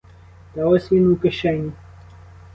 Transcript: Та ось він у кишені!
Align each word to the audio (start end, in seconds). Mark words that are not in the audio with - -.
Та 0.53 0.65
ось 0.65 0.91
він 0.91 1.11
у 1.11 1.15
кишені! 1.15 1.71